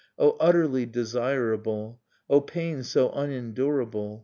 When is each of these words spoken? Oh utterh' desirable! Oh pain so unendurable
Oh 0.17 0.35
utterh' 0.39 0.87
desirable! 0.91 1.99
Oh 2.27 2.41
pain 2.41 2.81
so 2.81 3.11
unendurable 3.11 4.19